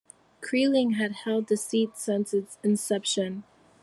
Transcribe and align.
Kreling 0.41 0.95
had 0.95 1.11
held 1.11 1.45
the 1.47 1.55
seat 1.55 1.95
since 1.95 2.33
its 2.33 2.57
inception. 2.63 3.43